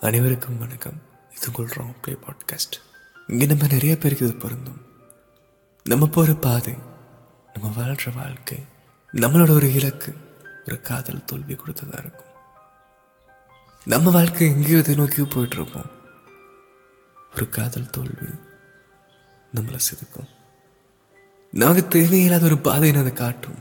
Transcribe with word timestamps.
அனைவருக்கும் 0.00 0.58
வணக்கம். 0.58 1.02
இது 1.36 1.50
கொள்கிறோம் 1.52 1.94
ப்ளே 2.00 2.14
பாட்காஸ்ட் 2.14 2.76
இங்கே 3.26 3.46
நம்ம 3.46 3.66
நிறைய 3.66 3.98
பேருக்கு 3.98 4.26
இது 4.26 4.34
பொருந்தும். 4.34 4.80
நம்ம 5.84 6.06
போகிற 6.06 6.34
பாதை 6.34 6.74
நம்ம 7.54 7.72
வாழ்கிற 7.76 8.10
வாழ்க்கை 8.10 8.64
நம்மளோட 9.12 9.50
ஒரு 9.50 9.74
இலக்கு 9.74 10.16
ஒரு 10.66 10.80
காதல் 10.80 11.24
தோல்வி 11.24 11.54
கொடுத்ததா 11.54 11.98
இருக்கும். 11.98 12.32
நம்ம 13.84 14.10
வாழ்க்கை 14.10 14.48
எங்கேயோ 14.48 14.78
இதை 14.78 14.94
நோக்கி 14.94 15.24
போயிட்டு 15.24 15.56
இருப்போம் 15.56 15.90
ஒரு 17.34 17.48
காதல் 17.48 17.90
தோல்வி 17.90 18.26
நம்மளை 19.54 19.78
செதுக்கும். 19.88 20.28
நமக்கு 21.52 21.88
தேவையில்லாத 21.88 22.44
ஒரு 22.44 22.58
பாதையை 22.58 23.00
அதை 23.00 23.12
காட்டும். 23.12 23.58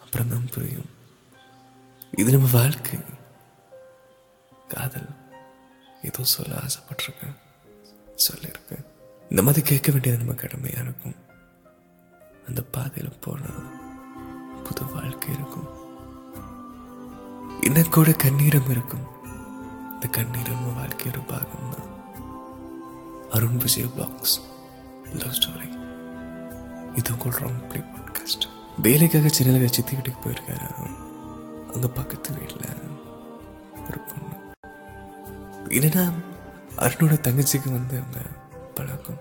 அப்புறம் 0.00 0.28
தான் 0.28 0.48
புரியும். 0.52 0.90
இது 2.16 2.32
நம்ம 2.32 2.48
வாழ்க்கை. 2.52 2.98
காதல். 4.68 5.08
ஏதோ 6.02 6.22
சொல்ல 6.22 6.54
ஆசைப்பட்டிருக்கேன். 6.54 7.36
சொல்லியிருக்கேன். 8.26 8.84
இந்த 9.30 9.42
மாதிரி 9.42 9.66
கேட்க 9.66 9.92
வேண்டியது 9.92 10.20
நம்ம 10.22 10.34
கடமையாக 10.40 10.82
இருக்கும். 10.82 11.16
அந்த 12.46 12.62
பாதையில் 12.62 13.20
போனா 13.20 13.52
புது 14.64 14.84
வாழ்க்கை 14.84 15.30
இருக்கும். 15.34 15.68
இன்னும் 17.60 17.88
கூட 17.88 18.12
கண்ணீரம் 18.12 18.70
இருக்கும். 18.70 19.06
இந்த 19.94 20.06
கண்ணீரம் 20.06 20.74
வாழ்க்கை 20.74 21.06
ஒரு 21.10 21.20
பாகம் 21.20 21.72
தான் 21.74 21.94
Arun 23.30 23.56
Vijay 23.56 23.90
blogs 23.96 24.36
love 25.12 25.38
story 25.38 25.68
இது 26.94 27.12
உங்கள் 27.12 27.40
ராங் 27.40 27.62
பாட்காஸ்ட் 27.70 28.46
வேலைக்காக 28.82 29.28
சென்னையில் 29.28 29.74
சித்தி 29.76 29.94
வீட்டுக்கு 29.94 30.30
போயிருக்காரு. 30.30 30.68
அங்கே 31.74 31.88
பக்கத்து 31.94 32.32
வீட்டில் 32.38 32.68
ஒரு 33.86 33.98
பொண்ணு 33.98 34.25
என்னன்னா 35.68 36.12
அருணோட 36.76 37.14
தங்கச்சிக்கு 37.26 37.70
வந்து 37.70 37.98
அவங்க 37.98 38.20
பழக்கம். 38.74 39.20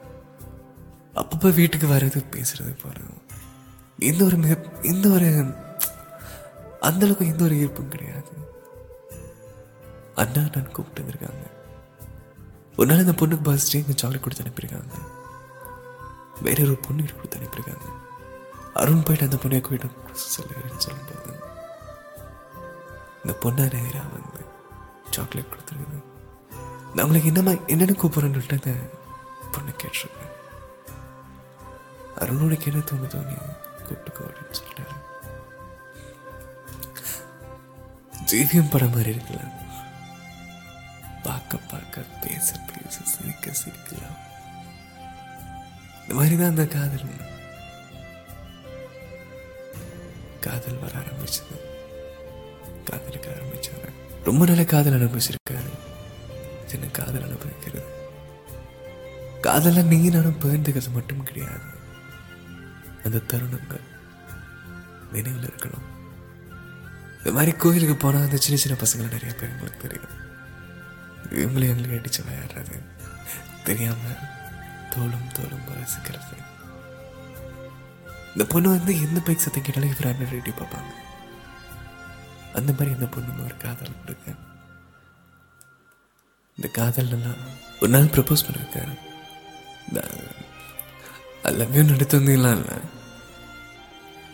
அப்பப்போ 1.14 1.54
வீட்டுக்கு 1.54 1.88
வர்றது 1.88 2.24
பேசுறது 2.32 2.84
போகிறது 2.84 3.14
எந்த 4.00 4.24
ஒரு 4.24 4.36
மிக 4.36 4.62
எந்த 4.82 5.10
ஒரு 5.10 5.54
அந்த 6.80 7.06
அளவுக்கு 7.06 7.28
எந்த 7.28 7.44
ஒரு 7.44 7.56
ஈர்ப்பும் 7.56 7.88
கிடையாது. 7.88 8.32
அண்ணா 10.16 10.42
நான் 10.42 10.72
கூப்பிட்டு 10.72 11.02
வந்திருக்காங்க. 11.02 11.46
ஒரு 12.78 12.88
நாள் 12.88 13.06
இந்த 13.06 13.12
பொண்ணுக்கு 13.12 13.48
பர்த்டே 13.48 13.76
இங்கே 13.76 13.94
சாக்லேட் 13.96 14.22
கொடுத்து 14.22 14.44
அனுப்பியிருக்காங்க. 14.44 14.94
வேற 16.42 16.64
ஒரு 16.64 16.76
பொண்ணு 16.76 17.04
கொடுத்து 17.16 17.38
அனுப்பியிருக்காங்க. 17.38 17.88
அருண் 18.74 19.04
போயிட்டு 19.04 19.30
அந்த 19.30 19.36
பொண்ணை 19.36 19.62
கூப்பிட்டு 19.62 19.88
சொல்லுன்னு 20.08 20.78
சொல்லும்போது 20.78 21.34
இந்த 23.24 23.38
பொண்ணை 23.44 23.74
நேராக 23.74 24.08
வந்து 24.16 24.46
சாக்லேட் 25.10 25.54
கொடுத்துருக்குது. 25.54 26.15
நம்மளுக்கு 26.96 27.24
என்னம்மா 27.24 27.52
என்னென்னு 27.52 27.98
கூப்பிட்றேன்னு 28.02 28.76
பொண்ணு 29.52 29.72
கேட்டிருக்கேன் 29.72 30.34
அருணோட 32.20 32.66
என்ன 32.66 32.80
தோணு 32.80 33.08
தோணி 33.08 33.38
கூப்பிட்டுக்கோ 33.88 34.22
அப்படின்னு 34.22 34.56
சொல்லிட்டாரு. 34.58 34.94
ஜீவியம் 38.32 38.70
படம் 38.70 38.90
மாதிரி 38.90 39.12
இருக்குல்ல. 39.12 39.54
பார்க்க 41.24 41.58
பார்க்க 41.58 42.02
பேச 42.22 42.60
பேச 42.60 43.00
சிரிக்க 43.04 43.52
சிரிக்கலாம். 43.52 44.18
இந்த 46.02 46.14
மாதிரி 46.14 46.38
தான் 46.38 46.50
அந்த 46.50 46.66
காதல். 46.66 47.06
காதல் 50.42 50.80
வர 50.80 51.00
ஆரம்பிச்சது. 51.00 51.56
காதலிக்க 52.86 53.30
ஆரம்பிச்சாங்க. 53.30 53.90
ரொம்ப 54.24 54.46
நல்ல 54.46 54.64
காதல் 54.64 55.02
அனுபவிச்சிருக்காரு. 55.02 55.65
காதல் 56.98 57.28
அனுபவிக்கிறது. 57.28 57.84
காதல 59.42 59.82
நீ 59.92 59.98
நானும் 60.10 60.40
பகிர்ந்துக்கிறது 60.40 60.92
மட்டும் 60.92 61.24
கிடையாது. 61.24 61.68
அந்த 63.04 63.18
தருணங்கள் 63.32 63.86
நினைவில் 65.12 65.50
இருக்கணும். 65.50 65.88
இந்த 67.18 67.32
மாதிரி 67.38 67.52
கோயிலுக்கு 67.58 67.96
போனால் 67.96 68.28
அந்த 68.28 68.38
சின்ன 68.46 68.60
சின்ன 68.64 68.76
பசங்களை 68.82 69.12
நிறைய 69.12 69.36
பேர் 69.40 69.54
எங்களுக்கு 69.54 69.84
தெரியும். 69.86 70.16
இவங்களே 71.40 71.70
எங்களுக்கு 71.74 72.00
அடிச்சு 72.00 72.22
விளையாடுறது 72.26 72.78
தெரியாம 73.64 74.04
தோளும் 74.90 75.32
தோளும் 75.38 75.70
ரசிக்கிறது 75.80 76.36
இந்த 78.34 78.46
பொண்ணு 78.54 78.70
வந்து 78.70 78.92
எந்த 79.02 79.20
பைக் 79.20 79.44
சத்தம் 79.44 79.64
கேட்டாலும் 79.64 79.94
இவர் 79.94 80.10
அண்ணன் 80.12 80.32
ரெடி 80.32 80.52
பார்ப்பாங்க. 80.52 80.92
அந்த 82.54 82.72
மாதிரி 82.72 82.92
இந்த 82.96 83.06
பொண்ணு 83.06 83.44
ஒரு 83.44 83.58
காதல் 83.58 84.00
கொடுக்க 84.00 84.34
இந்த 86.58 86.68
காதல் 86.72 87.10
ஒரு 87.80 87.92
நாள் 87.92 88.14
ப்ரப்போஸ் 88.16 88.46
பண்ணிருக்காரு 88.48 88.94
எல்லாமே 91.50 91.82
நடத்து 91.82 92.20
வந்தீங்களா 92.20 92.52
இல்லை 92.58 92.78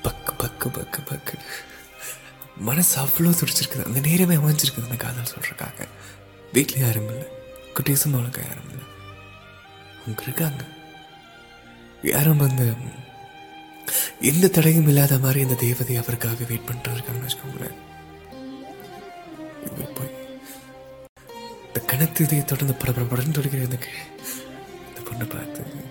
பக்கு 0.04 0.34
பக்கு 0.42 0.68
பக்கு 0.76 1.00
பக்கு. 1.10 1.36
மனசு 2.68 2.94
அவ்வளோ 3.02 3.32
துடிச்சிருக்குது. 3.40 3.86
அந்த 3.86 4.00
நேரமே 4.00 4.36
அமைஞ்சிருக்குது 4.36 4.84
அந்த 4.84 4.98
காதல் 5.04 5.32
சொல்கிறக்காக 5.34 5.88
வீட்டில் 6.54 6.84
யாரும் 6.86 7.10
இல்லை. 7.10 7.28
குட்டீஸும் 7.76 8.16
அவளுக்கு 8.18 8.42
யாரும் 8.48 8.70
இல்லை. 8.72 8.88
அவங்க 10.02 10.22
இருக்காங்க. 10.22 10.64
யாரும் 12.04 12.44
வந்து 12.46 12.74
எந்த 14.32 14.48
தடையும் 14.48 14.88
இல்லாத 14.88 15.18
மாதிரி 15.18 15.40
இந்த 15.40 15.54
தேவதை 15.54 15.96
அவருக்காக 15.98 16.46
வெயிட் 16.52 16.66
பண்ணிட்டு 16.66 16.92
இருக்காங்கன்னு 16.92 17.30
வச்சுக்கோங்களேன். 17.30 17.78
எனக்கு 22.02 22.26
இதை 22.28 22.44
தொடர்ந்து 22.52 22.76
படப்படப்படன்னு 22.82 23.38
தொடங்கிற 23.38 23.68
இந்த 23.70 23.80
இந்த 24.88 25.02
பொண்ணை 25.10 25.28
பார்த்து 25.36 25.90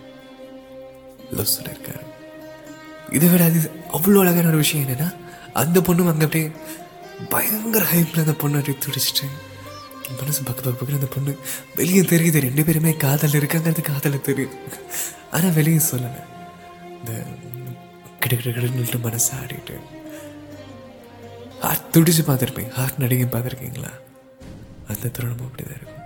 லவ் 1.38 1.54
சொல்லியிருக்காரு 1.56 2.06
இதை 3.16 3.28
விட 3.28 3.44
அது 3.50 3.60
அவ்வளோ 3.96 4.22
அழகான 4.22 4.50
ஒரு 4.52 4.62
விஷயம் 4.64 4.84
என்னன்னா 4.86 5.10
அந்த 5.62 5.78
பொண்ணும் 5.86 6.10
அங்கே 6.10 6.26
அப்படியே 6.28 6.48
பயங்கர 7.34 7.84
ஹைப்பில் 7.92 8.24
அந்த 8.24 8.34
பொண்ணு 8.42 8.60
அப்படியே 8.60 8.80
துடிச்சிட்டு 8.84 9.28
மனசு 10.20 10.40
பக்கு 10.46 10.62
பக்கு 10.64 10.78
பக்கம் 10.78 10.98
அந்த 10.98 11.08
பொண்ணு 11.14 11.32
வெளியே 11.78 12.02
தெரியுது 12.12 12.38
ரெண்டு 12.44 12.62
பேருமே 12.68 12.92
காதல் 13.04 13.36
இருக்காங்கிறது 13.38 13.82
காதல 13.88 14.18
தெரியுது. 14.28 14.56
ஆனால் 15.34 15.54
வெளியே 15.58 15.80
சொல்லலை. 15.90 16.22
இந்த 16.96 17.12
கிட்ட 18.20 18.32
கிட்ட 18.36 18.50
கிடன்னு 18.56 19.00
மனசு 19.06 19.30
ஆடிட்டு 19.40 19.76
ஹார்ட் 21.64 21.86
துடிச்சு 21.94 22.24
பார்த்துருப்பீங்க 22.28 22.72
ஹார்ட் 22.78 23.00
நடிகை 23.02 23.28
பார்த்துருக்கீங்களா? 23.34 23.92
அந்த 24.90 25.10
தருணமும் 25.16 25.46
அப்படிதான் 25.48 25.78
இருக்கும். 25.78 25.99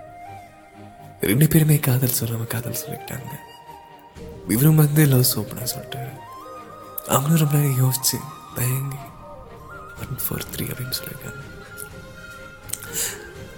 ரெண்டு 1.28 1.46
பேருமே 1.48 1.76
காதல் 1.78 2.18
சொல்லாம 2.20 2.46
காதல் 2.46 2.80
சொல்லிக்கிட்டாங்க. 2.82 3.32
இவரும் 4.48 4.80
வந்து 4.82 5.06
லவ் 5.06 5.30
சோப்புனா 5.32 5.66
சொல்லிட்டு 5.72 6.02
அவங்களும் 7.06 7.42
ரொம்ப 7.44 7.56
நேரம் 7.58 7.80
யோசிச்சு 7.84 8.18
தயங்கி 8.54 9.02
ஒன் 10.02 10.16
ஃபோர் 10.24 10.46
த்ரீ 10.52 10.64
அப்படின்னு 10.70 10.96
சொல்லியிருக்காங்க. 10.98 11.42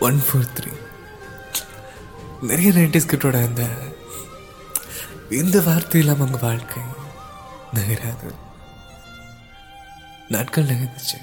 ஒன் 0.00 0.22
ஃபோர் 0.26 0.52
த்ரீ 0.56 0.72
நிறைய 2.42 2.70
நைன்டிஸ் 2.70 3.10
கிட்டோட 3.12 3.36
அந்த 3.44 3.62
இந்த 5.40 5.60
வார்த்தை 5.68 6.00
இல்லாமல் 6.00 6.26
அவங்க 6.26 6.46
வாழ்க்கை 6.46 6.82
நகராது. 7.74 8.30
நாட்கள் 10.28 10.70
நகர்ந்துச்சு. 10.72 11.18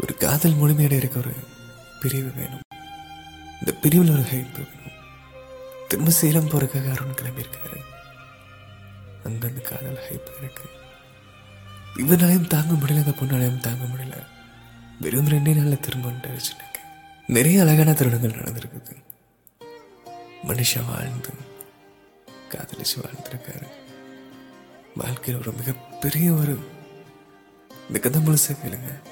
ஒரு 0.00 0.14
காதல் 0.24 0.58
முழுமையடைய 0.60 1.16
ஒரு 1.18 1.34
பிரிவு 2.00 2.30
வேணும். 2.36 2.66
இந்த 3.64 3.78
பிரிவில் 3.80 4.10
ஒரு 4.10 4.20
ஹைப் 4.20 4.52
வேணும் 4.52 4.70
திரும்ப 5.88 6.10
சேலம் 6.10 6.48
போறதுக்காக 6.48 6.90
அருண் 6.90 7.14
கிளம்பியிருக்காரு. 7.14 7.78
அங்க 9.24 9.48
அந்த 9.48 9.60
காதல் 9.60 9.98
ஹைப் 10.08 10.30
இருக்கு. 10.38 10.68
இவனாலையும் 11.96 12.46
தாங்க 12.46 12.74
முடியல 12.74 13.04
அந்த 13.04 13.10
பொண்ணாலையும் 13.10 13.60
தாங்க 13.60 13.84
முடியல. 13.84 14.26
வெறும் 15.00 15.28
ரெண்டே 15.28 15.56
நாளில் 15.56 15.80
திரும்ப 15.80 16.08
எனக்கு 16.08 16.80
நிறைய 17.26 17.62
அழகான 17.62 17.90
தருணங்கள் 17.90 18.40
நடந்திருக்குது. 18.40 18.96
மனுஷன் 20.46 20.86
வாழ்ந்து 20.86 21.28
காதலிச்சு 22.50 23.00
வாழ்ந்துருக்காரு. 23.00 23.66
வாழ்க்கையில் 24.96 25.42
ஒரு 25.42 25.52
மிகப்பெரிய 25.52 26.32
ஒரு 26.32 26.58
இந்த 27.86 27.98
கதை 27.98 28.20
முழுசாக 28.20 28.56
கேளுங்க. 28.64 29.02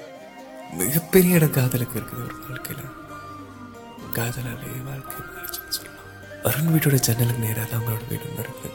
மிகப்பெரிய 0.73 1.35
இடம் 1.35 1.51
காதலுக்கு 1.51 1.99
இருக்குது 1.99 2.23
ஒரு 2.23 2.35
வாழ்க்கையில. 2.49 3.09
காதலாலே 4.15 4.83
வாழ்க்கை 4.83 5.19
மாறிச்சுன்னு 5.25 5.75
சொல்லலாம். 5.75 6.09
அருண் 6.43 6.71
வீட்டோட 6.73 6.97
ஜன்னலுக்கு 6.99 7.43
நேராக 7.43 7.65
தான் 7.69 7.79
அவங்களோட 7.79 8.07
வீடு 8.09 8.33
இருக்கு 8.37 8.69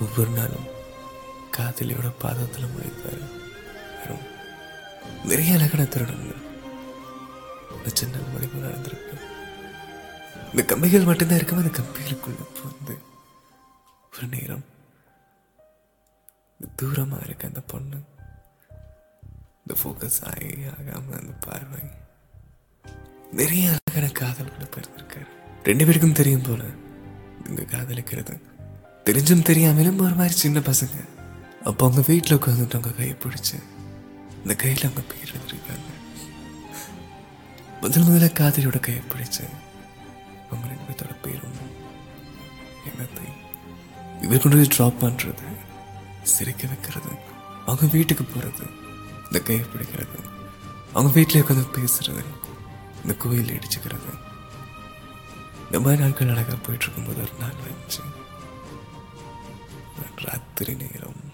ஒவ்வொரு 0.00 0.30
நாளும் 0.30 0.68
காதலியோட 1.56 2.08
பாதத்தில் 2.18 2.72
முளைப்பாரு 2.72 3.24
அருண். 4.02 4.26
நிறைய 5.24 5.54
அழகான 5.54 5.82
தருணங்கள் 5.82 6.42
இந்த 7.76 7.90
ஜன்னல் 7.92 8.30
மூலியமா 8.32 8.62
நடந்திருக்கு. 8.66 9.16
இந்த 10.50 10.62
கம்பிகள் 10.64 11.08
மட்டும்தான் 11.10 11.38
இருக்கும் 11.38 11.62
அந்த 11.62 11.72
கம்பிகளுக்குள்ள 11.78 12.42
வந்து 12.62 12.96
ஒரு 14.12 14.26
நேரம் 14.26 14.64
தூரமா 16.82 17.18
இருக்க 17.24 17.46
அந்த 17.46 17.60
பொண்ணு 17.60 17.98
இந்த 19.58 19.74
ஃபோக்கஸ் 19.80 20.22
ஆகி 20.30 20.50
ஆகாம 20.74 21.18
அந்த 21.20 21.34
பார்வை 21.46 21.82
நிறைய 23.32 23.78
அழகான 23.92 24.12
காதல்களை 24.12 24.66
பிறந்திருக்காரு 24.66 25.28
ரெண்டு 25.62 25.86
பேருக்கும் 25.86 26.12
தெரியும் 26.12 26.42
போல 26.42 26.64
இங்க 27.48 27.62
காதலிக்கிறது. 27.62 28.40
தெரிஞ்சும் 29.04 29.42
தெரியாமலும் 29.42 29.98
ஒரு 29.98 30.14
மாதிரி 30.14 30.34
சின்ன 30.34 30.60
பசங்க. 30.60 30.96
அப்போ 31.64 31.86
அவங்க 31.86 32.04
வீட்டில் 32.06 32.38
உட்காந்துட்டு 32.38 32.72
அவங்க 32.72 32.92
கையை 32.92 33.16
பிடிச்சி 33.24 33.62
இந்த 34.42 34.54
கையில் 34.54 34.82
அவங்க 34.82 35.00
பேர் 35.00 35.34
எழுதிருக்காங்க 35.34 35.90
முதல் 37.80 38.02
முதல்ல 38.02 38.32
காதலியோட 38.32 38.80
கையை 38.80 39.02
பிடிச்சி 39.02 39.44
அவங்க 40.50 40.68
ரெண்டு 40.68 40.84
பேர்த்தோட 40.88 41.14
பேரும் 41.22 41.58
என்னத்தை 42.86 43.26
இவர் 44.22 44.40
கொண்டு 44.40 44.56
போய் 44.56 44.72
ட்ராப் 44.78 45.00
பண்ணுறது 45.00 45.46
சிரிக்க 46.22 46.66
வைக்கிறது 46.66 47.10
அவங்க 47.66 47.86
வீட்டுக்கு 47.86 48.24
போகிறது 48.24 48.66
இந்த 49.24 49.38
கையை 49.38 49.64
பிடிக்கிறது 49.64 50.18
அவங்க 50.92 51.12
வீட்டில் 51.14 51.42
உட்காந்து 51.42 51.74
பேசுறது 51.76 52.24
இந்த 53.04 53.16
கோயில் 53.16 53.58
இடிச்சுக்கிறது. 53.58 54.18
இந்த 55.64 55.80
மாதிரி 55.80 56.02
நாட்கள் 56.02 56.28
அழகாக 56.28 56.56
போயிட்டு 56.56 56.84
இருக்கும்போது 56.84 57.20
ஒரு 57.20 57.30
நாள் 57.40 57.54
வந்துச்சு. 57.54 58.22
ராத்திரி 60.16 60.74
நேரம். 60.74 61.32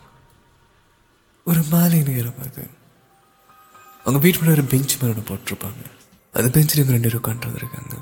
ஒரு 1.44 1.62
மாலை 1.62 2.02
நேரம் 2.02 2.38
அது. 2.42 2.68
அவங்க 4.00 4.18
வீட்டு 4.18 4.50
ஒரு 4.50 4.64
பெஞ்ச் 4.64 5.02
மேலே 5.02 5.14
ஒன்று 5.14 5.34
போட்டிருப்பாங்க. 5.34 5.90
அந்த 6.32 6.48
பெஞ்சில் 6.48 6.84
இவங்க 6.84 7.08
ரெண்டு 7.08 7.20
பேரும் 7.20 7.52
உட்காந்து 7.52 7.54
இருக்காங்க 7.54 7.96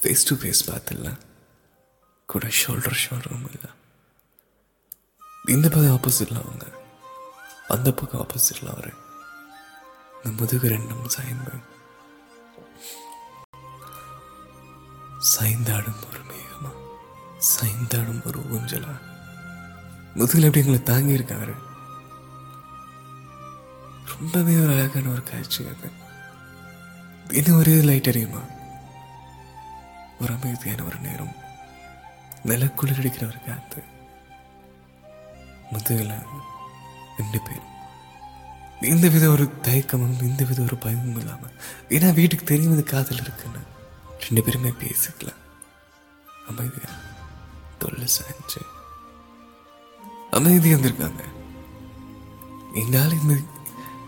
ஃபேஸ் 0.00 0.28
டு 0.28 0.36
ஃபேஸ் 0.36 0.64
பார்த்துல 0.66 1.18
கூட 2.26 2.46
ஷோல்டர் 2.46 2.96
ஷோல்டரும் 3.08 3.50
இல்லை. 3.52 3.70
இந்த 5.46 5.68
பக்கம் 5.68 5.96
ஆப்போசிட்ல 5.96 6.42
அவங்க. 6.44 6.66
அந்த 7.68 7.92
பக்கம் 7.92 8.26
ஆப்போசிட்ல 8.26 8.68
அவர். 8.68 8.94
இந்த 10.24 10.42
முதுகு 10.42 10.68
ரெண்டும் 10.68 11.06
சாய்ந்து. 11.06 11.74
சைந்தாடும் 15.34 16.06
ஒரு 16.08 16.20
மேகமா? 16.28 16.70
சைந்தாடும் 17.38 18.26
ஒரு 18.26 18.40
ஊஞ்சலா? 18.40 18.98
முதுகில் 20.14 20.42
எப்படி 20.42 20.66
எங்களை 20.66 20.82
தாங்கி 20.82 21.16
இருக்காரு 21.16 21.54
ரொம்பவே 24.18 24.56
ஒரு 24.56 24.72
அழகான 24.72 25.08
ஒரு 25.08 25.22
காட்சி 25.22 25.66
அது. 25.66 25.90
இன்னும் 27.30 27.58
ஒரு 27.58 27.70
லைட் 27.70 28.06
எரியுமா 28.06 28.44
ஒரு 30.20 30.32
அமைதியான 30.32 30.84
ஒரு 30.84 30.98
நேரம். 30.98 31.34
நிலக்குளிர் 32.44 32.98
அடிக்கிற 32.98 33.26
ஒரு 33.26 33.44
காத்து. 33.46 33.82
முதுகில் 35.70 36.22
ரெண்டு 37.18 37.40
பேரும். 37.40 37.74
எந்த 38.80 39.08
வித 39.08 39.28
ஒரு 39.28 39.52
தயக்கமும் 39.62 40.18
எந்த 40.18 40.44
வித 40.44 40.62
ஒரு 40.62 40.76
பயமும் 40.76 41.18
இல்லாம. 41.18 41.46
ஏன்னா 41.88 42.14
வீட்டுக்கு 42.14 42.44
தெரியும் 42.44 42.72
இது 42.72 42.84
காதல் 42.84 43.20
இருக்குன்னு. 43.20 43.74
ரெண்டு 44.24 44.42
பேருமே 44.44 44.68
பேசிக்கல. 44.68 45.30
அமைதியா 46.48 46.90
தொல்லை 47.78 48.08
சாஞ்சு. 48.16 48.62
அமைதியா 50.30 50.76
இருந்திருக்காங்க 50.76 51.22
என்னால் 52.80 53.18
இந்த 53.20 53.34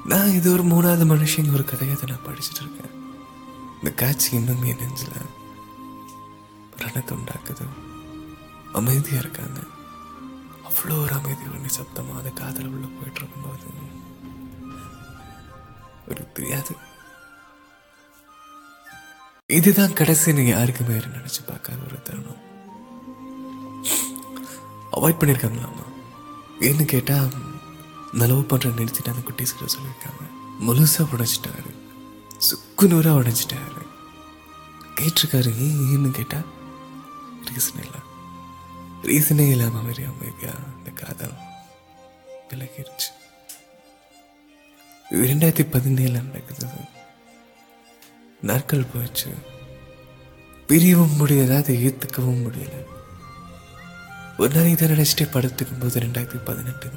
நான் 0.05 0.35
இது 0.39 0.53
ஒரு 0.53 0.65
மூணாவது 0.65 1.05
மனுஷன் 1.13 1.53
ஒரு 1.53 1.65
கதையை 1.65 1.97
தான் 1.97 2.11
நான் 2.11 2.27
படிச்சுட்டு 2.27 2.63
இருக்கேன். 2.63 2.95
இந்த 3.79 3.91
காட்சி 3.95 4.37
இன்னும் 4.37 4.63
என் 4.63 4.77
நெஞ்சில் 4.77 5.19
ரணத்தை 6.81 7.15
உண்டாக்குது 7.19 7.67
அமைதியா 8.73 9.19
இருக்காங்க. 9.19 9.61
அவ்வளோ 10.69 11.03
ஒரு 11.05 11.15
அமைதி 11.15 11.45
ஒரு 11.51 11.61
நிசப்தமா 11.61 12.17
அந்த 12.17 12.31
காதல் 12.31 12.73
உள்ள 12.75 12.87
போயிட்டு 12.87 13.21
இருக்கும்போது. 13.21 13.67
ஒரு 16.09 16.33
தெரியாது. 16.33 16.75
இதுதான் 19.53 19.93
கடைசி 19.93 20.33
நீங்க 20.33 20.51
யாருக்குமே 20.51 20.95
நினைச்சு 20.95 21.43
பார்க்காத 21.47 21.79
ஒரு 21.87 22.03
தருணம். 22.03 22.41
அவாய்ட் 24.93 25.23
பண்ணியிருக்காங்களாமா 25.23 25.85
ஏன்னு 26.61 26.85
கேட்டா 26.85 27.25
நலவு 28.13 28.43
பண்ற 28.43 28.71
நிறுத்திட்டு 28.71 29.13
அந்த 29.13 29.21
குட்டீஸ் 29.29 29.55
கிட்ட 29.59 29.75
சொல்லியிருக்காங்க. 29.75 30.25
முழுசா 30.61 30.99
உடைச்சிட்டாரு. 30.99 31.73
சுக்கு 32.37 32.89
நூறா 32.89 33.15
உடைச்சிட்டாரு. 33.21 33.87
கேட்டிருக்காரு 35.01 35.57
ஏன் 35.59 35.79
ஏன்னு 35.79 36.11
கேட்டா 36.11 36.37
ரீசன் 37.45 37.83
இல்லை. 37.85 38.03
ரீசனே 39.03 39.51
இல்லாம 39.51 39.83
மாதிரி 39.83 40.05
அமைதியா 40.05 40.53
அந்த 40.77 40.91
காதல் 40.91 41.35
விலகிருச்சு. 42.49 43.11
இரண்டாயிரத்தி 45.11 45.67
ரெண்டாயிரத்தி 45.73 46.13
நடக்குது 46.13 46.97
நாட்கள் 48.43 48.85
போச்சு. 48.95 49.31
பிரியவும் 50.69 51.17
முடியல 51.19 51.57
அதை 51.57 51.87
ஏத்துக்கவும் 51.87 52.43
முடியல. 52.45 52.87
ஒரு 54.39 54.55
நாள் 54.55 54.67
இதை 54.67 54.89
நினைச்சிட்டே 54.89 55.23
படுத்துக்கும் 55.23 55.81
போது 55.81 56.01
ரெண்டாயிரத்தி 56.01 56.45
பதினெட்டு 56.45 56.91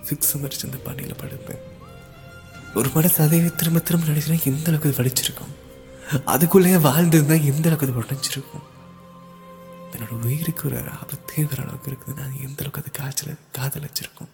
சிக்ஸ் 0.00 0.38
மரிச்சு 0.38 0.64
அந்த 0.64 0.76
பாண்டியில் 0.76 1.18
படுப்பேன். 1.18 1.60
ஒரு 2.74 2.90
மனசு 2.94 3.22
அதையே 3.22 3.50
திரும்ப 3.56 3.78
திரும்ப 3.78 4.06
நினைச்சுனா 4.06 4.42
எந்த 4.44 4.70
அளவுக்கு 4.70 4.94
இது 4.94 5.02
வடிச்சிருக்கும் 5.02 5.50
அதுக்குள்ளேயே 6.26 6.78
வாழ்ந்திருந்தா 6.86 7.44
எந்த 7.44 7.68
அளவுக்கு 7.68 7.86
அது 7.86 8.00
உடஞ்சிருக்கும்? 8.00 8.66
என்னோட 9.92 10.24
உயிருக்கு 10.24 10.68
ஒரு 10.68 10.80
ஆபத்தே 10.80 11.48
வர 11.48 11.62
அளவுக்கு 11.62 11.90
இருக்குதுன்னா 11.90 12.40
எந்த 12.40 12.64
அளவுக்கு 12.64 12.82
அது 12.82 12.90
காய்ச்சல 12.98 13.36
காதல் 13.52 13.82
வச்சிருக்கும் 13.82 14.30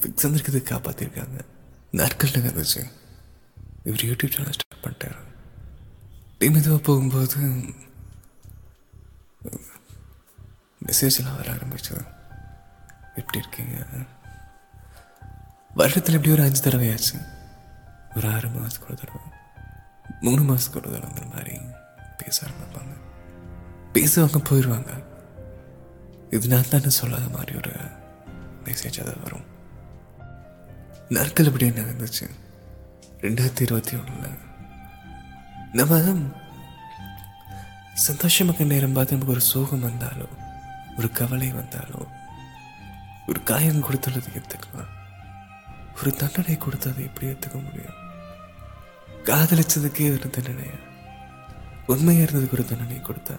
ஃபிக்ஸ் 0.00 0.26
வந்துருக்குது 0.26 0.60
காப்பாற்றிருக்காங்க 0.72 1.40
நாட்கள் 1.90 2.30
நகர்ந்துச்சு 2.30 2.84
இவர் 3.86 4.00
யூடியூப் 4.00 4.30
சேனல் 4.30 4.52
ஸ்டார்ட் 4.52 4.84
பண்ணிட்டார். 4.84 6.50
மெதுவாக 6.50 6.82
போகும்போது 6.82 7.36
மெசேஜ்லாம் 10.86 11.36
வர 11.36 11.52
ஆரம்பிச்சது. 11.52 12.06
எப்படி 13.14 13.38
இருக்கீங்க? 13.38 13.86
வருடத்தில் 15.76 16.12
எப்படி 16.12 16.30
ஒரு 16.30 16.42
அஞ்சு 16.42 16.70
தடவையாச்சு. 16.70 17.26
ஒரு 18.16 18.28
ஆறு 18.28 18.48
மாதத்துக்கு 18.48 18.86
ஒரு 18.86 18.96
தடவை. 18.96 19.20
மூணு 20.20 20.42
மாதத்துக்கு 20.42 20.80
ஒரு 20.80 20.90
தடவை 20.90 21.16
அந்த 21.16 21.36
மாதிரி 21.36 21.60
பேச 22.16 22.46
ஆரம்பிப்பாங்க. 22.46 22.94
பேசுவாங்க 23.92 24.44
போயிடுவாங்க 24.50 25.04
இது 26.30 26.48
நான் 26.48 26.68
தானே 26.70 26.88
சொல்லாத 26.88 27.28
மாதிரி 27.28 27.56
ஒரு 27.56 27.70
மெசேஜ் 28.64 29.00
அதை 29.00 29.14
வரும். 29.22 29.44
நாட்கள் 31.08 31.46
எப்படி 31.46 31.70
நடந்துச்சு. 31.70 32.30
ரெண்டாயிரத்தி 33.24 33.62
இருபத்தி 33.66 33.94
ஒண்ணுல. 33.98 34.26
நம்ம 35.78 36.00
சந்தோஷமாக 38.06 38.64
நேரம் 38.72 38.96
பார்த்து 38.96 39.14
நமக்கு 39.14 39.34
ஒரு 39.34 39.44
சோகம் 39.52 39.84
வந்தாலோ 39.86 40.26
ஒரு 40.98 41.08
கவலை 41.18 41.48
வந்தாலோ 41.58 42.00
ஒரு 43.30 43.40
காயம் 43.50 43.84
கொடுத்துள்ளது 43.86 44.34
ஏற்றுக்கலாம் 44.40 44.92
ஒரு 46.00 46.10
தண்டனை 46.20 46.56
கொடுத்து 46.64 46.90
அதை 46.92 47.04
எப்படி 47.08 47.26
ஏற்றுக்க 47.30 47.58
முடியும்? 47.68 47.98
காதலிச்சதுக்கே 49.28 50.10
ஒரு 50.16 50.30
தண்டனையா? 50.36 50.78
உண்மையா 51.92 52.24
இருந்ததுக்கு 52.26 52.56
ஒரு 52.58 52.66
தண்டனை 52.72 53.00
கொடுத்தா? 53.08 53.36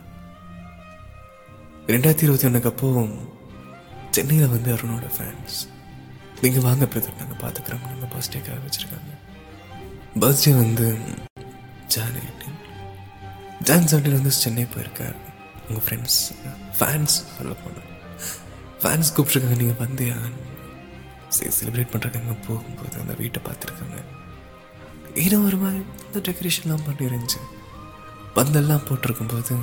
ரெண்டாயிரத்தி 1.93 2.27
இருபத்தி 2.27 2.47
ஒண்ணுக்கு 2.49 2.71
அப்போ 2.73 2.87
சென்னையில் 4.15 4.53
வந்து 4.55 4.69
அருணோட 4.75 5.07
ஃபேன்ஸ் 5.15 5.59
நீங்கள் 6.41 6.65
வாங்க 6.67 6.85
பிரதர் 6.85 7.19
நாங்கள் 7.21 7.41
பார்த்துக்குறோம். 7.43 7.87
நாங்கள் 7.89 8.11
பர்த்டேக்காக 8.13 8.59
வச்சுருக்காங்க. 8.65 9.13
பர்த்டே 10.21 10.51
வந்து 10.61 10.85
ஜான் 11.93 12.17
எயிட்டீன் 12.21 12.59
ஜான் 13.67 13.87
செவன்டீன் 13.89 14.17
வந்து 14.19 14.33
சென்னை 14.41 14.65
போயிருக்கார். 14.73 15.17
உங்கள் 15.67 15.83
ஃப்ரெண்ட்ஸ் 15.85 16.19
ஃபேன்ஸ் 16.77 17.15
சொல்ல 17.35 17.53
போனேன் 17.63 17.89
ஃபேன்ஸ் 18.81 19.11
கூப்பிட்ருக்காங்க 19.15 19.57
நீங்கள் 19.61 19.81
வந்தே 19.83 20.07
சரி 21.35 21.51
செலிப்ரேட் 21.57 21.93
பண்ணுறாங்க 21.93 22.35
போகும்போது 22.47 22.95
அந்த 23.03 23.13
வீட்டை 23.21 23.39
பார்த்துருக்காங்க. 23.47 23.97
ஏன்னா 25.23 25.37
ஒரு 25.47 25.57
மாதிரி 25.63 25.81
இந்த 26.07 26.19
டெக்கரேஷன்லாம் 26.27 26.85
பண்ணிருந்துச்சு 26.87 27.41
பந்தெல்லாம் 28.37 28.85
போட்டிருக்கும்போது 28.87 29.53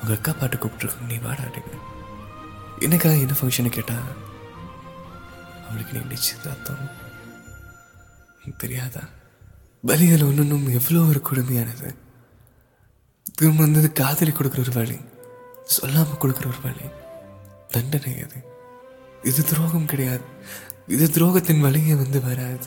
உங்கள் 0.00 0.16
அக்கா 0.18 0.32
பாட்டு 0.40 0.56
கூப்பிட்ருக்காங்க 0.62 1.08
நீ 1.12 1.18
வாடாடுங்க 1.26 1.72
என்னக்கா 2.86 3.10
என்ன 3.24 3.36
ஃபங்க்ஷன்னு 3.40 3.76
கேட்டால் 3.78 4.08
அவளுக்கு 5.66 5.94
நீ 5.96 6.02
நிச்சயதார்த்தம் 6.14 6.82
எனக்கு 6.82 7.05
தெரியாதா? 8.54 9.00
வலிகள் 9.86 10.22
ஒன்றும் 10.22 10.68
எவ்வளோ 10.68 11.00
ஒரு 11.00 11.22
கொடுமையானது. 11.30 11.94
திரும்ப 13.34 13.62
வந்தது 13.62 13.92
காதலி 13.92 14.30
கொடுக்குற 14.30 14.58
ஒரு 14.58 14.72
வழி. 14.72 14.94
சொல்லாம 15.80 16.06
கொடுக்குற 16.20 16.46
ஒரு 16.46 16.60
வழி. 16.62 16.88
தண்டனை 17.68 18.22
அது. 18.22 18.44
இது 19.22 19.44
துரோகம் 19.44 19.86
கிடையாது. 19.86 20.22
இது 20.86 21.06
துரோகத்தின் 21.06 21.60
வழியே 21.60 21.94
வந்து 21.94 22.20
வராது. 22.22 22.66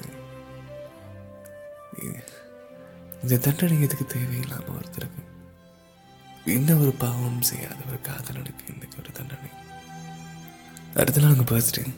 இந்த 3.22 3.38
தண்டனை 3.38 3.82
எதுக்கு 3.82 4.18
தேவையில்லாம 4.18 4.64
ஒருத்தருக்கு? 4.82 5.28
என்ன 6.46 6.76
ஒரு 6.76 6.92
பாவம் 6.92 7.42
செய்யாத 7.42 7.76
ஒரு 7.88 8.00
காதலனுக்கு 8.02 8.72
இன்னைக்கு 8.72 8.98
ஒரு 9.00 9.12
தண்டனை. 9.12 9.50
அடுத்த 10.96 11.22
நாள் 11.22 11.34
உங்கள் 11.34 11.62
பர்த்டே 11.62 11.94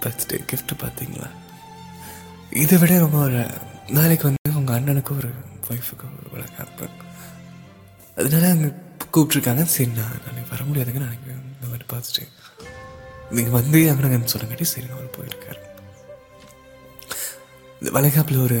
பர்த்டே 0.00 0.44
கிஃப்ட் 0.52 0.72
பார்த்தீங்களா? 0.78 1.30
இதை 2.60 2.78
விட 2.78 2.98
ரொம்ப 2.98 3.18
ஒரு 3.18 3.42
நாளைக்கு 3.90 4.24
வந்து 4.28 4.56
உங்கள் 4.58 4.76
அண்ணனுக்கு 4.78 5.12
ஒரு 5.16 5.28
ஒய்ஃபுக்கு 5.70 6.06
ஒரு 6.18 6.28
வழக்காப்பு 6.34 6.86
அதனால 8.16 8.50
அங்கே 8.50 8.68
கூப்பிட்ருக்காங்க 9.14 9.62
சரி 9.62 9.90
நான் 9.90 10.20
நாளைக்கு 10.26 10.52
வர 10.54 10.62
முடியாதுங்க. 10.68 11.00
நாளைக்கு 11.04 11.30
இந்த 11.32 11.66
மாதிரி 11.70 11.84
பார்த்துட்டு 11.92 12.24
நீங்கள் 13.36 13.56
வந்து 13.58 13.78
அங்கன்னு 13.92 14.32
சொல்லங்காட்டி 14.32 14.62
சரி 14.62 14.88
அவர் 14.92 15.14
போயிருக்காரு. 15.16 15.60
இந்த 17.80 17.90
வளைகாப்பில் 17.98 18.42
ஒரு 18.42 18.58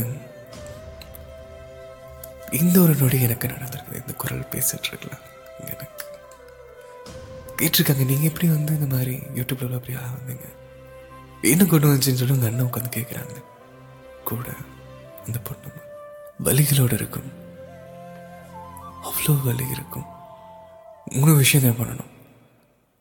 இந்த 2.60 2.80
ஒரு 2.80 2.94
நொடி 2.94 3.20
எனக்கு 3.20 3.48
நடந்திருக்குது. 3.48 4.00
இந்த 4.02 4.12
குரல் 4.12 4.50
பேசிட்டு 4.54 4.88
இருக்கலாம். 4.92 5.24
எனக்கு 5.72 5.86
கேட்டிருக்காங்க. 7.58 8.04
நீங்கள் 8.10 8.30
எப்படி 8.30 8.48
வந்து 8.48 8.72
இந்த 8.72 8.94
மாதிரி 8.94 9.14
யூடியூப்ல 9.38 9.76
அப்படி 9.78 9.94
வந்தீங்க? 9.94 10.48
என்ன 11.42 11.64
கொண்டு 11.64 11.88
வந்துச்சுன்னு 11.88 12.20
சொல்லி 12.20 12.36
உங்கள் 12.38 12.50
அண்ணன் 12.50 12.68
உட்காந்து 12.68 12.96
கேட்குறாங்க 12.98 13.38
கூட 14.24 14.48
அந்த 15.26 15.38
பொண்ணு 15.38 15.70
வலிகளோடு 16.44 16.92
இருக்கும். 16.92 17.32
அவ்வளோ 19.02 19.42
வலி 19.42 19.68
இருக்கும். 19.68 20.04
மூணு 21.04 21.34
விஷயம் 21.34 21.76
தான் 21.76 21.86
பண்ணணும். 21.86 22.10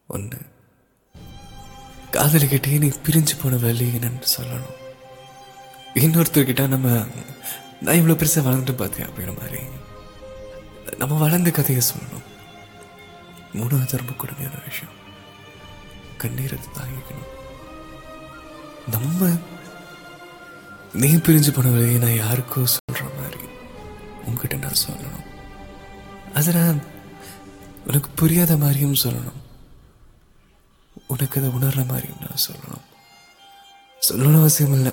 ஒன்று 0.07 0.37
காதலிக்கிட்டே 2.11 2.77
நீ 2.77 2.87
பிரிஞ்சு 2.87 3.35
போன 3.43 3.55
வலி 3.55 3.87
என்னன்னு 3.89 4.23
சொல்லணும். 4.39 4.79
இன்னொருத்தர்கிட்ட 5.93 6.67
நம்ம 6.67 7.05
நான் 7.81 7.95
இவ்வளோ 7.95 8.13
பெருசாக 8.13 8.45
வளர்ந்துட்டு 8.47 8.73
பார்த்தேன் 8.73 9.07
அப்படிங்கிற 9.07 9.39
மாதிரி 9.39 9.59
நம்ம 10.97 11.17
வளர்ந்த 11.17 11.51
கதையை 11.51 11.83
சொல்லணும். 11.93 12.27
மூணாவது 13.53 13.97
ரொம்ப 13.97 14.13
கொடுமையான 14.17 14.55
விஷயம். 14.67 14.93
கண்ணீரை 16.17 16.59
தாங்கிக்கணும். 16.73 17.29
நம்ம 18.91 19.29
நீ 20.93 21.15
பிரிஞ்சு 21.15 21.53
போன 21.53 21.69
வழியை 21.69 21.97
நான் 21.97 22.27
யாருக்கோ 22.27 22.63
சொல்ற 22.63 23.01
மாதிரி 23.21 23.43
உங்ககிட்ட 24.25 24.55
நான் 24.55 24.79
சொல்லணும். 24.87 25.25
அதை 26.33 26.53
நான் 26.53 26.81
உனக்கு 27.87 28.09
புரியாத 28.15 28.57
மாதிரியும் 28.57 28.93
சொல்லணும். 28.93 29.39
உனக்கு 31.07 31.39
அதை 31.39 31.51
உணர்ற 31.51 31.85
மாதிரியும் 31.85 32.17
நான் 32.19 32.43
சொல்லணும். 32.47 32.85
சொல்லணும் 34.09 34.39
அவசியம் 34.39 34.73
இல்லை. 34.73 34.91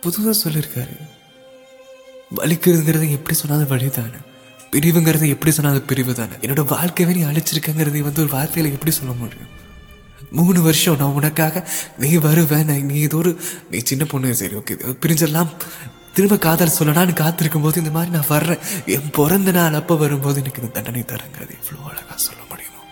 பொதுவாக 0.00 0.38
சொல்லியிருக்காரு 0.44 1.10
வலிக்கிறதுங்கிறது 2.36 3.10
எப்படி 3.10 3.38
சொன்னாலும் 3.38 3.68
வழி 3.68 3.88
தானே 3.88 4.20
பிரிவுங்கிறது 4.70 5.28
எப்படி 5.28 5.54
சொன்னாலும் 5.54 5.84
பிரிவு 5.84 6.14
தானே 6.14 6.32
என்னோட 6.32 6.64
வாழ்க்கையை 6.64 7.16
நீ 7.16 7.24
அழிச்சிருக்கங்கிறது 7.24 8.00
வந்து 8.00 8.22
ஒரு 8.22 8.36
வார்த்தையில் 8.36 8.72
எப்படி 8.72 8.90
சொல்ல 8.90 9.12
முடியும்? 9.12 9.60
மூணு 10.38 10.60
வருஷம் 10.62 11.00
நான் 11.00 11.16
உனக்காக 11.20 11.64
நீ 11.98 12.10
வருவேன். 12.26 12.68
நான் 12.70 12.86
நீ 12.90 12.98
இது 13.06 13.16
ஒரு 13.16 13.32
நீ 13.70 13.78
சின்ன 13.90 14.04
பொண்ணு. 14.04 14.34
சரி 14.42 14.54
ஓகே 14.54 14.74
பிரிஞ்செல்லாம் 15.02 15.50
திரும்ப 16.16 16.36
காதல் 16.38 16.76
சொல்லலான்னு 16.78 17.12
காத்திருக்கும் 17.12 17.62
போது 17.62 17.80
இந்த 17.82 17.92
மாதிரி 17.96 18.10
நான் 18.16 18.30
வர்றேன். 18.34 18.62
என் 18.94 19.10
பிறந்த 19.18 19.50
நாள் 19.50 19.78
அப்போ 19.80 19.94
வரும்போது 19.96 20.40
எனக்கு 20.40 20.62
இந்த 20.62 20.72
தண்டனை 20.76 21.02
தரங்கிறது 21.12 21.54
எவ்வளோ 21.60 21.80
அழகாக 21.90 22.18
சொல்ல 22.26 22.42
முடியுமோ? 22.50 22.82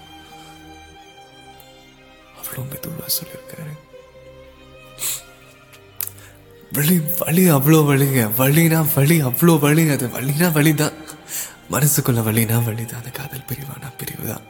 அவ்வளோ 2.41 2.63
மெதுவாக 2.71 3.11
சொல்லியிருக்காரு. 3.19 3.75
வழி 6.77 6.97
வலி 7.21 7.45
அவ்வளோ 7.51 7.79
வலிங்க. 7.91 8.23
வழினா 8.41 8.81
வலி 8.95 9.19
அவ்வளோ 9.31 9.59
வலி. 9.59 9.85
அது 9.97 10.07
வலினா 10.17 10.49
வலிதான். 10.59 10.97
மனசுக்குள்ள 11.75 12.21
வலினா 12.29 12.59
வலிதான். 12.69 13.01
அந்த 13.03 13.13
காதல் 13.21 13.49
பிரிவானா 13.51 13.91
பிரிவு 14.01 14.27
தான் 14.33 14.47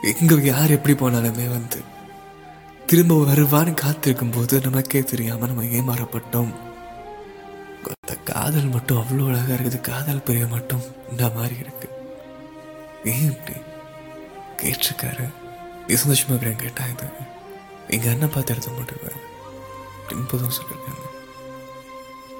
எங்க 0.00 0.34
யார் 0.34 0.70
எப்படி 0.70 0.94
போனாலுமே 0.94 1.48
வந்து 1.48 1.80
திரும்ப 2.86 3.14
வருவான்னு 3.14 3.74
காத்திருக்கும் 3.74 4.30
போது 4.30 4.60
நமக்கே 4.60 5.02
தெரியாம 5.02 5.46
நம்ம 5.46 5.62
ஏமாறப்பட்டோம். 5.62 6.54
அந்த 7.82 8.20
காதல் 8.24 8.68
மட்டும் 8.68 8.96
அவ்வளோ 8.96 9.26
அழகா 9.26 9.54
இருக்குது. 9.54 9.80
காதல் 9.80 10.22
பிரிய 10.22 10.46
மட்டும் 10.46 10.80
இந்த 11.10 11.28
மாதிரி 11.28 11.56
இருக்கு. 11.58 11.88
ஏன் 13.04 13.30
இப்படி? 13.30 13.56
கேட்டிருக்காரு. 14.56 15.28
நீ 15.86 15.94
இருக்கிறேன் 16.18 16.56
கேட்டா 16.56 16.84
இது. 16.84 17.04
எங்க 17.88 18.10
அண்ணன் 18.10 18.30
பார்த்து 18.30 18.54
எடுத்து 18.54 18.70
மாட்டேங்க 18.70 19.10
அப்படின்னு 20.08 20.28
பொதுவாக 20.28 20.54
சொல்லியிருக்காங்க 20.54 21.10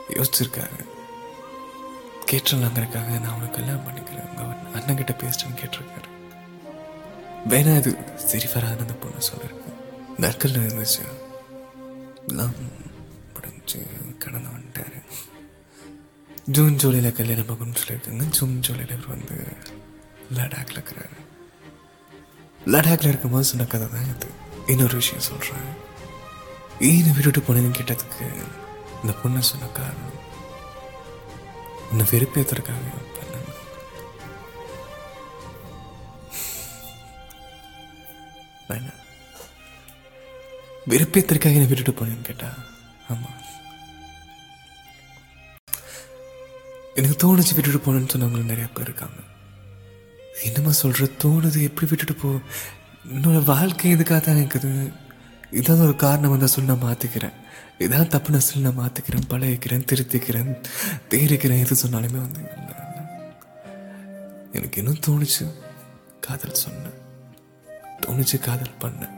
யோசிச்சிருக்காரு. 0.09 0.87
கேட்டுலாங்கிறக்காக 2.31 3.07
நான் 3.07 3.29
அவனை 3.29 3.51
கல்யாணம் 3.51 3.81
பண்ணிக்கிறேன். 3.81 4.35
அவன் 4.37 4.57
அண்ணன் 4.75 4.97
கிட்ட 4.97 5.17
பேசிட்டேன்னு 5.19 5.61
கேட்டிருக்காரு. 5.65 6.22
வேணா 7.51 7.77
இது 7.77 7.91
சரி 8.17 8.47
வராதுன்னு 8.47 8.85
அந்த 8.85 8.95
பொண்ணு 8.95 9.29
சொல்லியிருக்கேன் 9.29 9.79
நற்கல் 10.19 10.59
இருந்துச்சு 10.61 11.05
எல்லாம் 12.27 12.55
முடிஞ்சு 13.35 13.87
கடந்து 14.19 14.49
வந்துட்டாரு. 14.49 14.99
ஜூன் 16.47 16.77
ஜூலையில் 16.83 17.13
கல்யாணம் 17.13 17.49
ஆகும்னு 17.49 17.81
சொல்லியிருக்காங்க. 17.83 18.29
ஜூன் 18.29 18.63
ஜூலையில் 18.69 18.95
இவர் 18.97 19.13
வந்து 19.15 19.37
லடாக்ல 20.35 20.77
இருக்கிறாரு. 20.79 21.17
லடாக்ல 22.67 23.09
இருக்கும்போது 23.09 23.45
சொன்ன 23.45 23.65
கதை 23.65 23.89
தான் 23.89 24.09
இது. 24.17 24.29
இன்னொரு 24.67 24.95
விஷயம் 24.95 25.27
சொல்கிறேன் 25.31 25.69
ஏன் 26.79 27.13
விட்டுட்டு 27.13 27.41
போனேன்னு 27.41 27.79
கேட்டதுக்கு 27.79 28.27
இந்த 29.03 29.15
பொண்ணை 29.23 29.39
சொன்ன 29.39 29.67
காரணம் 29.67 30.19
உன்னை 31.91 32.07
வெறுப்பேற்றுருக்காங்க 32.11 32.91
பண்ணேன் 38.73 38.99
வேணாம் 38.99 38.99
வெறுப்பேத்திற்காக 40.91 41.57
என்னை 41.59 41.69
விட்டுட்டு 41.71 41.99
போனேன்னு 42.01 42.29
கேட்டா 42.29 42.49
ஆமா. 43.13 43.31
எனக்கு 46.97 47.17
தோணுச்சு 47.23 47.55
விட்டுட்டு 47.55 47.81
போனேன்னு 47.85 48.13
சொன்னவங்க 48.13 48.51
நிறைய 48.53 48.69
பேர் 48.75 48.87
இருக்காங்க. 48.87 49.21
என்னம்மா 50.45 50.73
சொல்ற 50.83 51.09
தோணுது 51.23 51.63
எப்படி 51.63 51.87
விட்டுட்டு 51.91 52.15
போ 52.15 52.29
என்னோட 53.15 53.45
வாழ்க்கை 53.45 53.91
எதுக்காக 53.91 54.21
தான் 54.21 54.41
இருக்குது? 54.43 54.71
இதான் 55.53 55.87
ஒரு 55.87 55.97
காரணம் 55.97 56.31
வந்தால் 56.31 56.49
சொல்லி 56.49 56.71
நான் 56.71 56.85
மாற்றிக்கிறேன் 56.85 57.37
இதான் 57.81 58.09
தப்பு 58.09 58.33
நான் 58.33 58.47
சொல்லி 58.47 58.65
நான் 58.65 58.81
மாற்றிக்கிறேன் 58.83 59.27
பழகிக்கிறேன் 59.33 59.87
திருத்திக்கிறேன் 59.91 60.51
தேரிக்கிறேன் 61.11 61.63
எது 61.65 61.83
சொன்னாலுமே 61.85 62.21
வந்து 62.27 62.43
எனக்கு 64.53 64.81
இன்னும் 64.81 65.03
தோணுச்சு 65.07 65.45
காதல் 66.21 66.63
சொன்னேன். 66.65 66.99
தோணிச்சு 68.13 68.39
காதல் 68.39 68.79
பண்ணேன் 68.81 69.15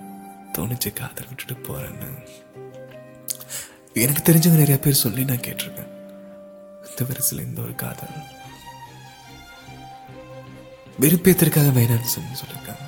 தோணிச்சு 0.53 0.93
காதல் 0.93 1.29
விட்டுட்டு 1.29 1.55
போறேன்னு. 1.67 2.29
எனக்கு 3.95 4.33
தெரிஞ்சவங்க 4.33 4.61
நிறைய 4.63 4.79
பேர் 4.79 4.95
சொல்லி 4.95 5.25
நான் 5.25 5.37
கேட்டிருக்கேன். 5.37 5.89
இந்த 6.89 7.05
வரிசையில் 7.09 7.47
இந்த 7.47 7.61
ஒரு 7.61 7.75
காதல். 7.75 8.15
வெறுப்பேத்திற்காக 11.01 11.73
வேணான்னு 11.79 12.13
சொல்லி 12.15 12.31
சொல்லியிருக்காங்க 12.41 12.85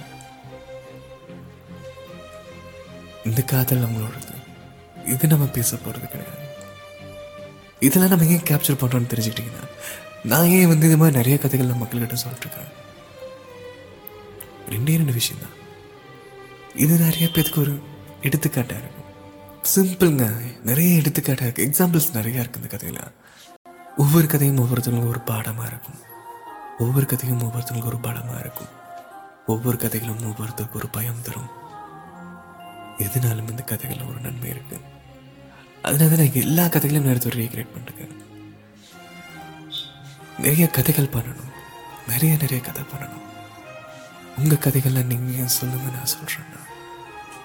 இந்த 3.24 3.42
காதல் 3.42 3.84
நம்மளோடது. 3.84 4.36
இது 5.06 5.26
நம்ம 5.26 5.46
பேச 5.46 5.76
போறது 5.76 6.08
கிடையாது. 6.08 6.46
இதெல்லாம் 7.80 8.18
நம்ம 8.18 8.34
ஏன் 8.34 8.46
கேப்சர் 8.50 8.80
பண்றோம்னு 8.80 9.12
தெரிஞ்சுக்கிட்டீங்கன்னா 9.14 9.68
நான் 10.24 10.46
ஏன் 10.46 10.68
வந்து 10.68 10.86
இது 10.86 10.96
மாதிரி 10.96 11.16
நிறைய 11.16 11.38
கதைகள் 11.38 11.66
நம்ம 11.66 11.84
மக்கள்கிட்ட 11.84 12.12
சொல்லிட்டு 12.12 12.46
இருக்கேன்? 12.46 12.72
ரெண்டே 14.70 14.96
ரெண்டு 14.96 15.12
விஷயம் 15.12 15.42
தான் 15.42 15.55
இது 16.76 16.98
நிறைய 16.98 17.30
பேருக்கு 17.30 17.60
ஒரு 17.60 17.82
எடுத்துக்காட்டா 18.22 18.78
இருக்கும். 18.78 19.04
சிம்பிள்ங்க 19.74 20.40
நிறைய 20.64 20.98
எடுத்துக்காட்டா 20.98 21.42
இருக்கு 21.42 21.70
எக்ஸாம்பிள்ஸ் 21.72 22.14
நிறைய 22.14 22.40
இருக்குது 22.40 22.56
இந்த 22.56 22.68
கதையில். 22.68 23.00
ஒவ்வொரு 23.96 24.26
கதையும் 24.26 24.58
ஒவ்வொருத்தவங்களுக்கும் 24.58 25.08
ஒரு 25.08 25.20
பாடமா 25.26 25.66
இருக்கும். 25.66 25.98
ஒவ்வொரு 26.78 27.06
கதையும் 27.06 27.42
ஒவ்வொருத்தவங்களுக்கு 27.42 27.84
ஒரு 27.84 27.98
பாடமாக 27.98 28.38
இருக்கும். 28.38 28.66
ஒவ்வொரு 29.46 29.76
கதைகளும் 29.76 30.20
ஒவ்வொருத்தருக்கு 30.20 30.72
ஒரு 30.72 30.88
பயம் 30.88 31.22
தரும். 31.22 31.48
எதுனாலும் 32.98 33.50
இந்த 33.50 33.64
கதைகள்ல 33.66 34.08
ஒரு 34.08 34.20
நன்மை 34.20 34.48
இருக்கு. 34.48 34.80
அதனால 35.82 36.16
தான் 36.16 36.24
நான் 36.24 36.34
எல்லா 36.34 36.66
கதைகளையும் 36.66 37.04
நான் 37.04 37.14
எடுத்து 37.14 37.38
ரீக்ரியேட் 37.38 37.76
பண்ணிருக்கேன். 37.76 38.16
நிறைய 40.38 40.66
கதைகள் 40.68 41.12
பண்ணணும். 41.12 41.52
நிறைய 42.08 42.36
நிறைய 42.36 42.64
கதை 42.64 42.82
பண்ணணும். 42.82 43.24
உங்க 44.38 44.54
கதைகள்லாம் 44.54 45.04
நீங்க 45.04 45.46
சொல்லுங்க 45.46 45.90
நான் 45.90 46.12
சொல்றேன்னா 46.18 46.64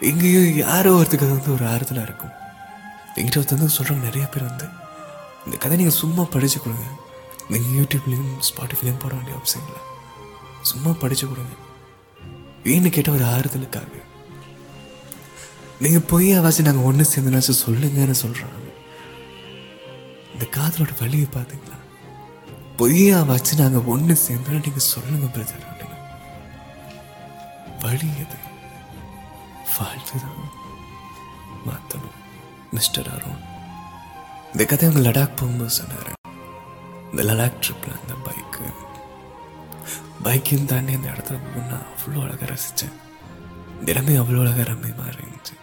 இங்கேயும் 0.02 0.58
யாரோ 0.58 0.92
ஒருத்தருக்கு 0.92 1.34
வந்து 1.36 1.54
ஒரு 1.54 1.66
ஆறுதலா 1.66 2.02
இருக்கும். 2.02 2.34
எங்கிட்ட 3.16 3.40
ஒருத்தர் 3.42 3.62
வந்து 3.62 3.76
சொல்றவங்க 3.78 4.08
நிறைய 4.10 4.26
பேர் 4.28 4.44
வந்து. 4.44 4.68
இந்த 5.46 5.58
கதை 5.58 5.78
நீங்க 5.78 5.94
சும்மா 5.94 6.24
படிச்சு 6.24 6.60
கொடுங்க. 6.60 6.86
நீங்கள் 7.50 7.72
யூடியூப்லயும் 7.72 8.32
ஸ்பாட்டிஃபைலையும் 8.48 9.00
போட 9.00 9.14
வேண்டிய 9.16 9.38
அவசியம் 9.38 9.68
இல்லை. 9.68 9.82
சும்மா 10.62 10.92
படிச்சு 10.92 11.28
கொடுங்க. 11.28 11.56
ஏன்னு 12.64 12.90
கேட்ட 12.90 13.12
ஒரு 13.12 13.24
ஆறுதலுக்காக. 13.24 14.00
நீங்க 15.80 16.00
பொய்யா 16.00 16.42
வாசி 16.42 16.64
நாங்க 16.64 16.92
ஒண்ணு 16.92 17.06
சேர்ந்துனாச்சும் 17.16 17.62
சொல்லுங்கன்னு 17.66 18.16
சொல்றாங்க. 18.24 18.58
இந்த 20.34 20.46
காதலோட 20.58 20.94
வழியை 21.00 21.28
பார்த்தீங்களா 21.34 21.78
பொய்யா 22.78 23.22
வச்சு 23.22 23.56
நாங்க 23.56 23.80
ஒண்ணு 23.96 24.14
சேர்ந்தோம் 24.14 24.64
நீங்க 24.66 24.80
சொல்லுங்க 24.94 25.26
பிரதர் 25.26 25.70
வழி 27.82 28.08
எது? 28.24 28.38
வாழ்த்துதான் 29.74 30.40
மாற்றணும் 31.66 32.18
மிஸ்டர் 32.74 33.10
அருண் 33.10 33.42
இந்த 34.52 34.64
கதை 34.66 34.86
அவங்க 34.88 35.02
லடாக் 35.04 35.38
போகும்போது 35.40 35.74
சொன்னார் 35.76 36.12
இந்த 37.12 37.22
லடாக் 37.30 37.62
ட்ரிப்பில் 37.64 37.98
அந்த 37.98 38.16
பைக்கு 38.26 38.68
பைக்கையும் 40.24 40.66
தாண்டி 40.66 40.94
அந்த 40.94 41.08
இடத்துல 41.10 41.40
போகணும்னா 41.44 41.80
அவ்வளோ 41.92 42.24
அழகாக 42.24 42.50
ரசித்தேன் 42.52 42.98
தினமே 43.86 44.16
அவ்வளோ 44.18 44.42
அழகாக 44.42 44.68
ரம்மியமாக 44.70 45.14
இருந்துச்சு 45.14 45.56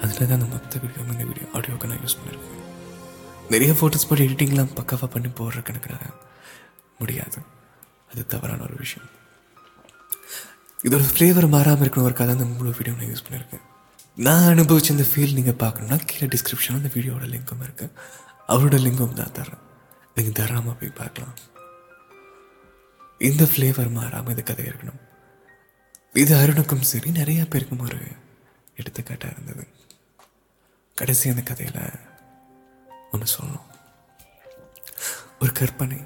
அதில் 0.00 0.20
தான் 0.22 0.38
அந்த 0.38 0.48
மொத்த 0.48 0.78
வீடியோ 0.78 1.06
இந்த 1.06 1.24
வீடியோ 1.24 1.48
ஆடியோக்கு 1.54 1.90
நான் 1.90 2.02
யூஸ் 2.02 2.18
பண்ணியிருக்கேன் 2.18 2.66
நிறைய 3.50 3.72
ஃபோட்டோஸ் 3.72 4.08
போட்டு 4.08 4.26
எடிட்டிங்லாம் 4.26 4.74
பக்காவாக 4.74 5.08
பண்ணி 5.12 5.30
போடுற 5.32 5.62
எனக்கு 5.66 5.96
முடியாது 7.00 7.40
அது 8.10 8.22
தவறான 8.26 8.62
ஒரு 8.62 8.76
விஷயம் 8.76 9.10
இதோட 10.86 11.04
ஃப்ளேவர் 11.10 11.46
மாறாமல் 11.54 11.84
இருக்கணும் 11.84 12.08
ஒரு 12.10 12.16
கதை 12.20 12.34
அந்த 12.36 12.46
முழு 12.52 12.70
வீடியோ 12.78 12.94
நான் 12.98 13.10
யூஸ் 13.12 13.24
பண்ணியிருக்கேன். 13.26 13.64
நான் 14.26 14.48
அனுபவிச்ச 14.52 14.90
இந்த 14.94 15.06
ஃபீல் 15.10 15.36
நீங்கள் 15.38 15.58
பார்க்கணுன்னா 15.62 15.96
கீழே 16.10 16.26
டிஸ்கிரிப்ஷனில் 16.34 16.80
அந்த 16.80 16.90
வீடியோட 16.94 17.26
லிங்க்கும் 17.32 17.64
இருக்குது 17.66 17.94
அவரோட 18.52 18.78
லிங்கும் 18.86 19.18
தான் 19.20 19.34
தரேன் 19.38 19.62
நீங்கள் 20.16 20.36
தராமல் 20.38 20.78
போய் 20.80 20.98
பார்க்கலாம். 21.00 21.36
இந்த 23.28 23.44
ஃப்ளேவர் 23.50 23.90
மாறாமல் 23.98 24.34
இந்த 24.34 24.44
கதை 24.50 24.64
இருக்கணும். 24.70 25.00
இது 26.22 26.32
அருணுக்கும் 26.42 26.88
சரி 26.92 27.10
நிறையா 27.20 27.42
பேருக்கும் 27.52 27.84
ஒரு 27.86 27.98
எடுத்துக்காட்டாக 28.80 29.34
இருந்தது. 29.34 29.64
கடைசி 31.00 31.32
அந்த 31.32 31.42
கதையில் 31.50 31.82
ஒன்று 33.14 33.34
சொல்லணும். 33.36 33.66
ஒரு 35.42 35.52
கற்பனை. 35.60 35.98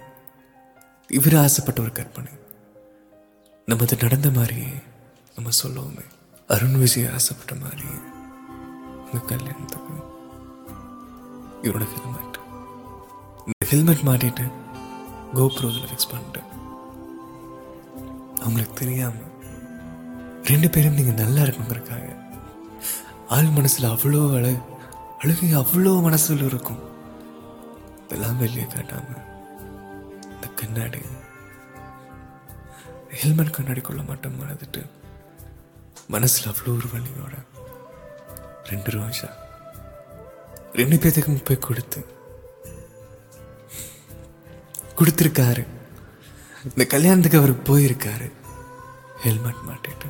இவர் 1.18 1.42
ஆசைப்பட்ட 1.44 1.80
ஒரு 1.86 1.92
கற்பனை. 2.00 2.32
நமது 3.68 3.94
நடந்த 4.00 4.28
மாதிரியே 4.30 4.72
நம்ம 5.36 5.52
சொல்லுவோமே. 5.60 6.02
அருண் 6.54 6.76
விஜய் 6.80 7.06
ஆசைப்பட்ட 7.16 7.54
மாதிரி 7.62 7.86
இந்த 9.06 9.18
கல்யாணத்துக்கு. 9.30 9.94
இவரோட 11.66 11.86
ஹெல்மெட் 11.92 12.36
இந்த 13.46 13.68
ஹெல்மெட் 13.70 14.04
மாட்டிட்டு 14.08 14.44
கோப்ரோவில் 15.38 15.88
ஃபிக்ஸ் 15.90 16.10
பண்ணிட்டேன் 16.12 16.50
அவங்களுக்கு 18.42 18.76
தெரியாமல் 18.82 19.32
ரெண்டு 20.50 20.70
பேரும் 20.76 20.98
நீங்கள் 21.00 21.20
நல்லா 21.22 21.42
இருக்கணுங்கிறக்காக 21.44 22.06
ஆள் 23.36 23.52
மனசில் 23.58 23.92
அவ்வளோ 23.94 24.22
அழகு 24.38 24.62
அழுகை 25.22 25.52
அவ்வளோ 25.62 25.92
மனசில் 26.06 26.46
இருக்கும். 26.50 26.82
இதெல்லாம் 28.04 28.40
வெளியே 28.44 28.66
காட்டாமல் 28.74 29.22
இந்த 30.32 30.46
கண்ணாடி 30.60 31.00
ஹெல்மெட் 33.20 33.54
கண்ணாடிக்குள்ள 33.56 34.06
மட்டும் 34.06 34.38
மறந்துட்டு. 34.40 34.82
மனசுல 36.10 36.48
அவ்வளோ 36.50 36.72
ஒரு 36.76 36.88
வலியோட 36.94 37.34
ரெண்டு 38.64 38.90
ரோஜா 38.90 39.28
ரெண்டு 40.72 40.96
பேர்த்துக்கும் 40.96 41.44
போய் 41.44 41.58
கொடுத்து. 41.58 42.06
கொடுத்துருக்காரு. 44.98 45.62
இந்த 46.64 46.84
கல்யாணத்துக்கு 46.84 47.38
அவர் 47.38 47.62
போயிருக்காரு. 47.62 48.32
ஹெல்மெட் 49.22 49.62
மாட்டிட்டு. 49.68 50.08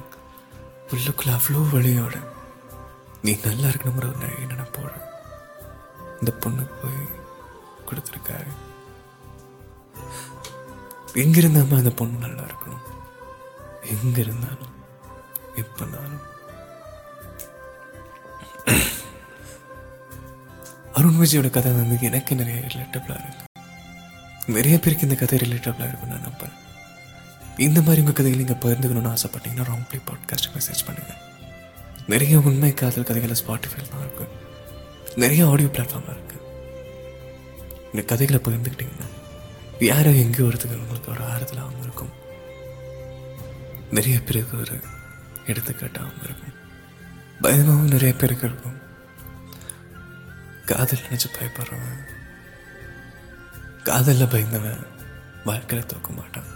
உள்ளுக்குள்ள 0.91 1.33
அவ்வளோ 1.37 1.63
வழியோட 1.73 2.17
நீ 3.23 3.39
நல்லா 3.45 3.67
இருக்கணுங்கிற 3.67 3.97
ஒரு 3.97 4.13
நிறைய 4.21 4.47
நினைப்போட. 4.47 4.93
இந்த 6.21 6.31
பொண்ணு 6.41 6.65
போய் 6.83 7.09
கொடுத்துருக்காரு. 7.89 8.53
எங்க 11.23 11.39
இருந்தாலும் 11.39 11.79
அந்த 11.79 11.91
பொண்ணு 11.91 12.19
நல்லா 12.19 12.43
இருக்கணும். 12.43 12.85
எங்க 13.95 14.21
இருந்தாலும் 14.21 14.73
எப்பனாலும். 15.57 16.23
அருண் 20.93 21.21
விஜயோட 21.21 21.51
கதை 21.51 21.73
வந்து 21.73 21.97
எனக்கு 22.01 22.35
நிறைய 22.35 22.61
ரிலேட்டபிளாக 22.61 23.23
இருக்கு. 23.25 23.47
நிறைய 24.47 24.79
பேருக்கு 24.79 25.07
இந்த 25.09 25.15
கதை 25.15 25.39
ரிலேட்டபிளா 25.39 25.89
இருக்கும் 25.89 26.09
நான் 26.09 26.27
நம்புறேன். 26.27 26.59
இந்த 27.57 27.81
மாதிரி 27.81 28.01
உங்க 28.01 28.13
கதைகள் 28.13 28.43
நீங்கள் 28.43 28.63
பகிர்ந்துக்கணும்னு 28.65 29.15
ஆசைப்பட்டீங்கன்னா 29.15 29.67
ராங் 29.71 29.89
பிளே 29.89 30.01
பாட்காஸ்ட் 30.09 30.53
மெசேஜ் 30.55 30.87
பண்ணுங்க. 30.87 31.13
நிறைய 32.07 32.39
உண்மை 32.39 32.75
காதல் 32.75 33.09
கதைகளை 33.11 33.37
ஸ்பாட்டிஃபைல 33.43 33.91
தான் 33.93 34.07
இருக்குது 34.07 34.33
நிறைய 35.17 35.49
ஆடியோ 35.49 35.69
பிளாட்ஃபார்ம்ல 35.69 36.15
இருக்கு. 36.17 36.39
இந்த 37.93 38.03
கதைகளை 38.03 38.41
பகிர்ந்துக்கிட்டிங்கன்னா 38.47 39.14
யாரோ 39.81 40.11
எங்கேயோ 40.11 40.49
ஒருத்தர் 40.49 40.79
உங்களுக்கு 40.79 41.11
ஒரு 41.11 41.25
ஆறுதலாகவும் 41.25 41.83
இருக்கும் 41.83 42.13
நிறைய 43.91 44.23
பேருக்கு 44.23 44.59
ஒரு 44.59 44.77
எடுத்துக்காட்டாகவும் 45.47 46.25
இருக்கும் 46.25 46.55
பயமாகவும் 47.43 47.87
நிறைய 47.87 48.15
பேருக்கு 48.15 48.47
இருக்கும் 48.47 48.81
காதல் 50.67 51.05
நினைச்சு 51.11 51.29
பயப்படுறவன் 51.39 52.03
காதல்ல 53.85 54.27
பயந்தவன் 54.27 54.85
வாழ்க்கையில 55.45 55.87
தூக்க 55.87 56.13
மாட்டான் 56.13 56.51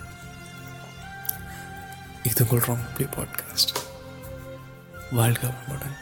இது 2.22 2.44
உங்கள் 2.44 2.60
ரொம்ப 2.60 3.04
பாட்காஸ்ட் 3.16 3.78
வாழ்க 5.12 5.46
வளமுடன் 5.46 5.98